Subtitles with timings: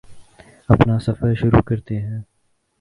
[0.69, 2.19] اپنا سفر شروع کرتے ہیں